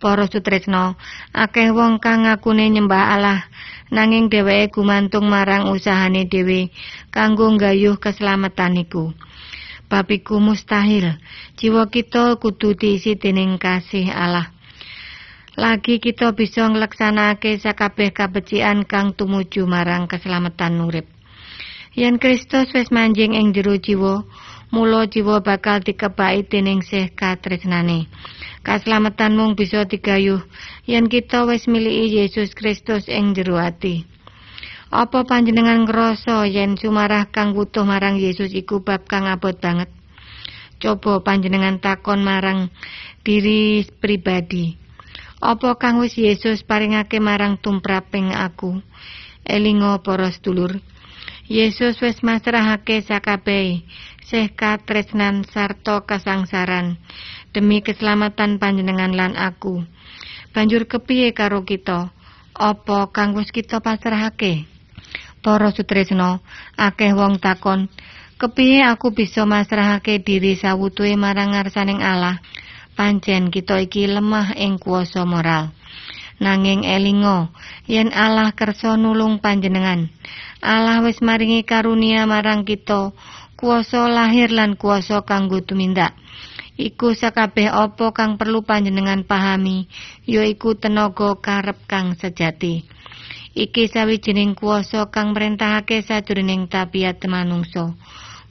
Para 0.00 0.24
sutresna, 0.24 0.96
akeh 1.36 1.68
wong 1.76 2.00
kang 2.00 2.24
ngakune 2.24 2.72
nyembah 2.72 3.20
Allah 3.20 3.44
nanging 3.92 4.32
dheweke 4.32 4.72
gumantung 4.72 5.28
marang 5.28 5.68
usahane 5.68 6.24
dhewe 6.24 6.72
kanggo 7.12 7.52
nggayuh 7.52 8.00
keselamatan 8.00 8.80
iku. 8.80 9.12
Bab 9.90 10.06
mustahil. 10.40 11.18
Jiwa 11.58 11.90
kita 11.90 12.38
kudu 12.38 12.78
diisi 12.78 13.18
dening 13.18 13.58
kasih 13.58 14.08
Allah. 14.14 14.54
Lagi 15.58 15.98
kita 15.98 16.30
bisa 16.32 16.64
ngleksanake 16.70 17.58
sakabeh 17.58 18.14
kabecikan 18.14 18.86
kang 18.86 19.12
tumuju 19.18 19.66
marang 19.66 20.06
keselamatan 20.06 20.78
urip. 20.80 21.10
Yen 21.98 22.22
Kristus 22.22 22.70
wis 22.70 22.94
manjing 22.94 23.34
ing 23.34 23.50
jero 23.50 23.74
jiwa, 23.74 24.22
mula 24.70 25.10
jiwa 25.10 25.42
bakal 25.42 25.82
dikebaki 25.82 26.46
dening 26.46 26.80
sih 26.86 27.10
katresnane. 27.10 28.06
Kaslametan 28.62 29.34
mung 29.34 29.58
bisa 29.58 29.82
digayuh 29.82 30.46
yen 30.86 31.10
kita 31.10 31.42
wis 31.46 31.66
miliki 31.66 32.22
Yesus 32.22 32.54
Kristus 32.54 33.10
ing 33.10 33.34
jero 33.34 33.58
ati. 33.58 34.06
Apa 34.90 35.22
panjenengan 35.22 35.86
ngrasa 35.86 36.46
yen 36.50 36.74
sumarah 36.74 37.30
kang 37.30 37.54
butuh 37.54 37.86
marang 37.86 38.18
Yesus 38.18 38.50
iku 38.54 38.82
bab 38.82 39.06
kang 39.06 39.26
abot 39.26 39.54
banget? 39.54 39.90
Coba 40.80 41.22
panjenengan 41.22 41.78
takon 41.78 42.22
marang 42.26 42.70
diri 43.26 43.86
pribadi. 43.86 44.74
Apa 45.40 45.78
kang 45.78 45.98
wis 46.02 46.14
Yesus 46.18 46.66
paringake 46.66 47.18
marang 47.18 47.58
tumraping 47.58 48.34
aku? 48.34 48.82
Elingo 49.46 49.98
para 50.04 50.28
sedulur. 50.30 50.78
Yesus 51.50 51.98
wis 51.98 52.22
masrahake 52.22 53.02
sakabehe 53.02 53.82
sih 54.24 54.52
katresnan 54.52 55.48
sarta 55.48 56.04
kasangsaran 56.04 57.00
demi 57.50 57.82
keselamatan 57.82 58.60
panjenengan 58.60 59.12
lan 59.14 59.34
aku. 59.34 59.84
Banjur 60.50 60.90
kepiye 60.90 61.30
karo 61.30 61.62
kita? 61.62 62.10
Apa 62.54 63.08
kang 63.14 63.38
wis 63.38 63.54
kita 63.54 63.78
pasrahake? 63.78 64.66
Para 65.40 65.72
sutresna, 65.72 66.44
akeh 66.76 67.16
wong 67.16 67.40
takon, 67.40 67.88
kepiye 68.36 68.84
aku 68.84 69.14
bisa 69.14 69.48
masrahake 69.48 70.20
diri 70.20 70.58
sawutuhe 70.58 71.16
marang 71.16 71.56
ngarsaning 71.56 72.04
Allah? 72.04 72.42
Pancen 72.92 73.48
kita 73.48 73.80
iki 73.80 74.04
lemah 74.04 74.52
ing 74.58 74.76
kuasa 74.76 75.24
moral. 75.24 75.72
Nanging 76.40 76.88
elingo, 76.88 77.52
yen 77.84 78.12
Allah 78.16 78.52
kersa 78.56 78.96
nulung 78.96 79.44
panjenengan, 79.44 80.08
Allah 80.64 81.04
wis 81.04 81.20
maringi 81.20 81.64
karunia 81.68 82.24
marang 82.24 82.64
kita, 82.64 83.12
kuasa 83.60 84.08
lahir 84.08 84.48
lan 84.48 84.72
kuasa 84.80 85.20
kanggo 85.28 85.60
tumindak. 85.60 86.16
Iku 86.80 87.12
sakabeh 87.12 87.68
apa 87.68 88.08
kang 88.16 88.40
perlu 88.40 88.64
panjenengan 88.64 89.20
pahami, 89.28 89.84
yaiku 90.24 90.80
tenaga 90.80 91.36
karep 91.36 91.76
kang 91.84 92.16
sejati. 92.16 92.88
Iki 93.52 93.92
sawijining 93.92 94.56
kuasa 94.56 95.12
kang 95.12 95.36
merentahake 95.36 96.00
sajroning 96.00 96.72
tabiat 96.72 97.20
manungsa. 97.28 97.92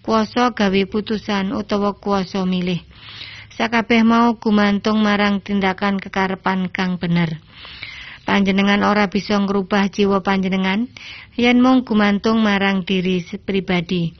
Kuasa 0.06 0.54
gawe 0.54 0.82
putusan 0.86 1.58
utawa 1.58 1.98
kuasa 1.98 2.46
milih. 2.46 2.86
Sakabeh 3.58 4.06
mau 4.06 4.38
gumantung 4.38 5.02
marang 5.02 5.42
tindakan 5.42 5.98
kekarepan 5.98 6.70
kang 6.70 7.02
bener. 7.02 7.42
Panjenengan 8.30 8.86
ora 8.86 9.10
bisa 9.10 9.42
ngrubah 9.42 9.90
jiwa 9.90 10.22
panjenengan 10.22 10.86
yen 11.40 11.64
mung 11.64 11.88
gumantung 11.88 12.44
marang 12.44 12.84
diri 12.84 13.24
pribadi. 13.40 14.12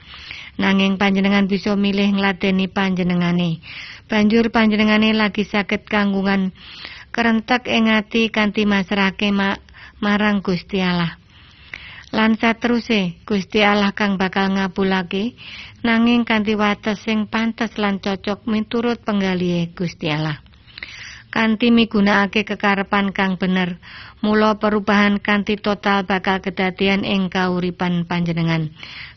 Nanging 0.56 0.96
panjenengan 0.96 1.52
bisa 1.52 1.76
milih 1.76 2.16
ngladeni 2.16 2.72
panjenengane. 2.72 3.60
Banjur 4.08 4.52
panjenengane 4.56 5.12
lagi 5.12 5.44
saged 5.44 5.84
kanggungan 5.88 6.56
kerentek 7.12 7.68
ing 7.68 7.92
ati 7.92 8.32
kanthi 8.32 8.64
masrahake 8.64 9.36
ma 9.36 9.60
marang 10.00 10.40
Gusti 10.40 10.80
Allah. 10.80 11.20
Lan 12.16 12.40
sateruse 12.40 13.22
Gusti 13.28 13.62
Allah 13.62 13.94
kang 13.94 14.16
bakal 14.18 14.56
ngabulake 14.56 15.36
nanging 15.84 16.24
kanthi 16.24 16.56
wates 16.56 17.04
sing 17.04 17.28
pantes 17.28 17.76
lan 17.76 18.00
cocok 18.00 18.48
miturut 18.48 19.04
penggalihe 19.04 19.76
Gusti 19.76 20.08
Allah. 20.10 20.49
Kanthi 21.30 21.70
migunakake 21.70 22.46
kekarepan 22.46 23.14
kang 23.14 23.38
bener. 23.38 23.78
Mula 24.20 24.58
perubahan 24.58 25.22
kanthi 25.22 25.56
total 25.56 26.04
bakal 26.04 26.44
kedadian 26.44 27.08
ing 27.08 27.30
kauripan 27.32 28.04
panjenengan. 28.10 28.74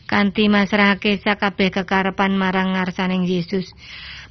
Kanthi 0.07 0.47
masrahake 0.47 1.19
sakabeh 1.19 1.73
kekarepan 1.73 2.37
marang 2.37 2.77
ngarsaning 2.77 3.25
Yesus. 3.25 3.73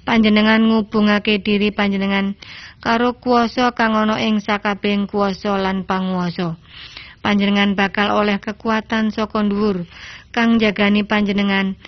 Panjenengan 0.03 0.67
ngubungake 0.67 1.39
diri 1.39 1.71
panjenengan 1.71 2.35
karo 2.83 3.15
kuasa 3.23 3.71
kang 3.71 3.95
ana 3.95 4.19
ing 4.19 4.43
sakabehing 4.43 5.07
kuasa 5.07 5.55
lan 5.59 5.87
panguwasa. 5.87 6.59
Panjenengan 7.23 7.79
bakal 7.79 8.11
oleh 8.11 8.43
kekuatan 8.43 9.15
saka 9.15 9.47
dhuwur 9.47 9.87
kang 10.35 10.59
jagani 10.59 11.07
panjenengan 11.07 11.79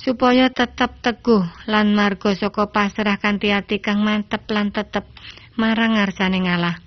supaya 0.00 0.48
tetep 0.48 0.96
teguh 1.04 1.44
lan 1.68 1.92
marga 1.92 2.32
saka 2.32 2.72
pasrah 2.72 3.20
kanthi 3.20 3.52
ati 3.52 3.84
kang 3.84 4.00
mantep 4.00 4.48
lan 4.48 4.72
tetep 4.72 5.04
marang 5.60 6.00
ngarsane 6.00 6.40
ngalah. 6.40 6.80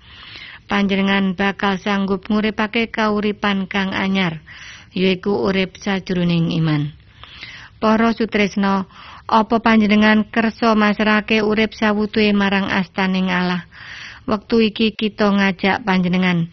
Panjenengan 0.65 1.37
bakal 1.37 1.77
sanggup 1.77 2.25
nguripake 2.25 2.89
kauripan 2.89 3.69
kang 3.69 3.93
anyar, 3.93 4.41
yaiku 4.97 5.45
urip 5.45 5.77
sajroning 5.77 6.49
iman. 6.57 6.89
Para 7.77 8.15
sutresna, 8.15 8.89
apa 9.29 9.59
panjenengan 9.59 10.25
kersa 10.31 10.73
masrahake 10.73 11.45
urip 11.45 11.77
sawutuhe 11.77 12.33
marang 12.33 12.71
astaning 12.71 13.29
Allah? 13.29 13.67
Wektu 14.23 14.63
iki 14.63 14.95
kita 14.95 15.29
ngajak 15.29 15.83
panjenengan. 15.83 16.47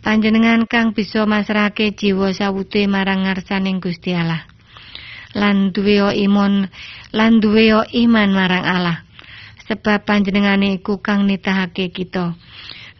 Panjenengan 0.00 0.64
kang 0.64 0.96
bisa 0.96 1.28
masrahake 1.28 1.92
jiwa 1.92 2.32
sawutuhe 2.32 2.88
marang 2.88 3.28
ngarsaning 3.28 3.78
Gusti 3.78 4.16
Allah. 4.16 4.53
Lan 5.34 5.74
duwe 5.74 5.98
iman, 5.98 6.70
lan 7.10 7.42
duwe 7.42 7.74
iman 7.74 8.28
marang 8.30 8.64
Allah. 8.64 9.02
Sebab 9.66 10.06
panjenengane 10.06 10.78
iku 10.78 11.02
kang 11.02 11.26
nitahake 11.26 11.90
kita. 11.90 12.38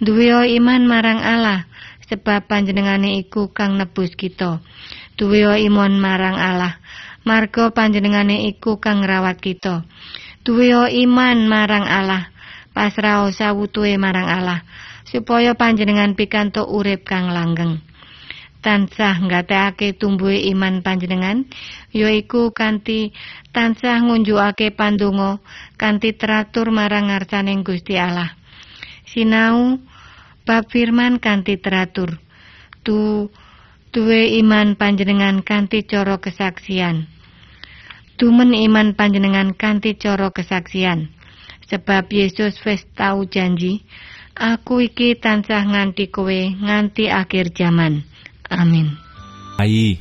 Duwe 0.03 0.35
iman 0.59 0.83
marang 0.91 1.23
Allah, 1.23 1.71
sebab 2.11 2.51
panjenengane 2.51 3.23
iku 3.23 3.55
kang 3.55 3.79
nebus 3.79 4.19
kita. 4.19 4.59
Duwe 5.15 5.47
iman 5.71 5.93
marang 5.95 6.35
Allah, 6.35 6.83
marga 7.23 7.71
panjenengane 7.71 8.51
iku 8.51 8.83
kang 8.83 9.07
ngrawat 9.07 9.39
kita. 9.39 9.87
Duwe 10.43 10.75
iman 11.07 11.39
marang 11.47 11.87
Allah, 11.87 12.29
pasrah 12.75 13.31
sawutuhe 13.31 13.95
marang 13.97 14.27
Allah, 14.27 14.67
supaya 15.07 15.55
panjenengan 15.55 16.19
pikantuk 16.19 16.67
urip 16.67 17.07
kang 17.07 17.31
langgeng. 17.31 17.81
Tansah 18.65 19.21
nggatekake 19.21 19.93
tumbuhe 20.01 20.41
iman 20.49 20.81
panjenengan, 20.81 21.45
yaiku 21.93 22.49
kanthi 22.57 23.13
tansah 23.53 24.01
ngunjukake 24.01 24.73
pandonga 24.73 25.45
kanthi 25.77 26.17
teratur 26.17 26.73
marang 26.73 27.13
ngarsaning 27.13 27.61
Gusti 27.61 28.01
Allah. 28.01 28.33
Sinau 29.05 29.77
bab 30.49 30.73
firman 30.73 31.21
kanthi 31.21 31.61
teratur. 31.61 32.17
Tu 32.81 33.29
duwe 33.93 34.33
iman 34.41 34.81
panjenengan 34.81 35.45
kanthi 35.45 35.85
cara 35.85 36.17
kesaksian. 36.17 37.05
Tumen 38.17 38.57
iman 38.57 38.97
panjenengan 38.97 39.53
kanthi 39.53 39.93
cara 40.01 40.33
kesaksian. 40.33 41.13
Sebab 41.69 42.09
Yesus 42.09 42.57
wis 42.65 42.89
tau 42.97 43.29
janji, 43.29 43.85
aku 44.33 44.89
iki 44.89 45.21
tansah 45.21 45.69
nganti 45.69 46.09
kowe 46.09 46.41
nganti 46.65 47.13
akhir 47.13 47.53
zaman. 47.53 48.14
Amin. 48.51 48.97
Ai. 49.59 50.01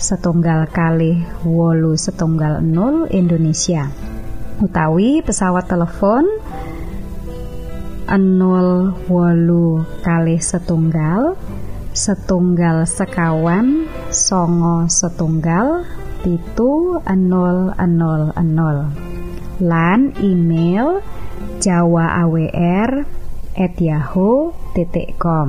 setunggal 0.00 0.64
kali 0.72 1.20
wolu 1.44 1.92
setunggal 1.92 2.64
0 2.64 3.12
Indonesia. 3.12 3.92
Utawi 4.64 5.20
pesawat 5.20 5.68
telepon 5.68 6.24
0 8.08 8.96
wolu 9.12 9.84
kali 10.00 10.40
setunggal 10.40 11.36
setunggal 11.92 12.88
sekawan 12.88 13.84
songo 14.08 14.88
setunggal 14.88 15.84
pitu 16.24 16.96
000 17.04 17.76
lan 19.60 20.00
email 20.24 21.04
jawa 21.60 22.24
awr 22.24 23.04
at 23.52 23.74
yahoo.com 23.76 25.48